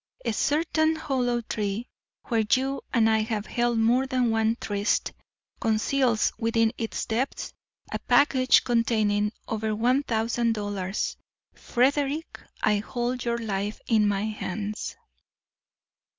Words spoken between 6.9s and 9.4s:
depths a package containing